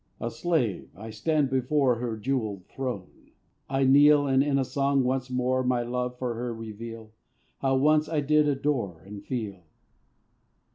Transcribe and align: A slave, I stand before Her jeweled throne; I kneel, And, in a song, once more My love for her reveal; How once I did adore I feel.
A 0.19 0.31
slave, 0.31 0.89
I 0.97 1.11
stand 1.11 1.51
before 1.51 1.97
Her 1.97 2.17
jeweled 2.17 2.65
throne; 2.65 3.29
I 3.69 3.83
kneel, 3.83 4.25
And, 4.25 4.43
in 4.43 4.57
a 4.57 4.65
song, 4.65 5.03
once 5.03 5.29
more 5.29 5.63
My 5.63 5.83
love 5.83 6.17
for 6.17 6.33
her 6.33 6.55
reveal; 6.55 7.11
How 7.59 7.75
once 7.75 8.09
I 8.09 8.21
did 8.21 8.47
adore 8.47 9.03
I 9.05 9.19
feel. 9.19 9.63